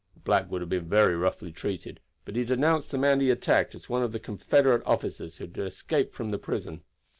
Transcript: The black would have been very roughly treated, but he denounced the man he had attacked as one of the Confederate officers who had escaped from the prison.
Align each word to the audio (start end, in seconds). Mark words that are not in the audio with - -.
The 0.15 0.19
black 0.19 0.49
would 0.49 0.61
have 0.61 0.69
been 0.71 0.89
very 0.89 1.15
roughly 1.15 1.51
treated, 1.51 1.99
but 2.25 2.35
he 2.35 2.43
denounced 2.43 2.89
the 2.89 2.97
man 2.97 3.19
he 3.19 3.29
had 3.29 3.37
attacked 3.37 3.75
as 3.75 3.87
one 3.87 4.01
of 4.01 4.11
the 4.13 4.19
Confederate 4.19 4.81
officers 4.83 5.37
who 5.37 5.43
had 5.45 5.55
escaped 5.59 6.15
from 6.15 6.31
the 6.31 6.39
prison. 6.39 6.81